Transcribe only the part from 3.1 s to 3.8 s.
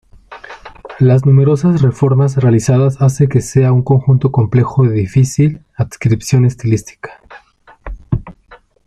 que sea